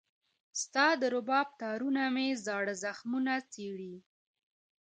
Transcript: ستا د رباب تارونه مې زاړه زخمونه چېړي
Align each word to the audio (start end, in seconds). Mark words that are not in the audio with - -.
ستا 0.61 0.85
د 1.01 1.03
رباب 1.15 1.47
تارونه 1.61 2.03
مې 2.15 2.27
زاړه 2.45 2.73
زخمونه 2.83 3.33
چېړي 3.53 3.95